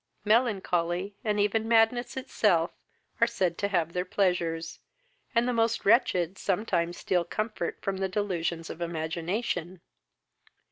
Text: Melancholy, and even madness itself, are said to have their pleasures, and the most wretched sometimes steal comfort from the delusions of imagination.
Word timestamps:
Melancholy, 0.25 1.13
and 1.23 1.39
even 1.39 1.67
madness 1.67 2.17
itself, 2.17 2.71
are 3.19 3.27
said 3.27 3.55
to 3.59 3.67
have 3.67 3.93
their 3.93 4.03
pleasures, 4.03 4.79
and 5.35 5.47
the 5.47 5.53
most 5.53 5.85
wretched 5.85 6.39
sometimes 6.39 6.97
steal 6.97 7.23
comfort 7.23 7.79
from 7.83 7.97
the 7.97 8.09
delusions 8.09 8.71
of 8.71 8.81
imagination. 8.81 9.79